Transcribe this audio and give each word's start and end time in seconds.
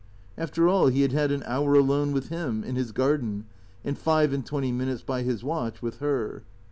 After 0.35 0.67
all, 0.67 0.87
he 0.87 1.03
had 1.03 1.11
had 1.11 1.31
an 1.31 1.43
hour 1.45 1.75
alone 1.75 2.11
with 2.11 2.29
Him, 2.29 2.63
in 2.63 2.75
his 2.75 2.91
garden, 2.91 3.45
and 3.85 3.95
five 3.95 4.33
and 4.33 4.43
twenty 4.43 4.71
minutes 4.71 5.03
by 5.03 5.21
his 5.21 5.43
watch 5.43 5.83
with 5.83 5.99
Her. 5.99 6.41